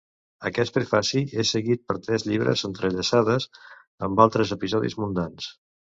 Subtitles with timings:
[0.49, 3.49] Aquest prefaci és seguit per tres llibres, entrellaçades
[4.09, 5.53] amb altres episodis mundans.